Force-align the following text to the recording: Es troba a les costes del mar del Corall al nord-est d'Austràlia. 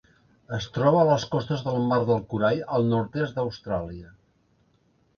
Es 0.55 0.67
troba 0.77 1.01
a 1.01 1.07
les 1.09 1.25
costes 1.35 1.61
del 1.67 1.77
mar 1.93 2.01
del 2.09 2.25
Corall 2.33 2.65
al 2.79 2.91
nord-est 2.97 3.39
d'Austràlia. 3.41 4.15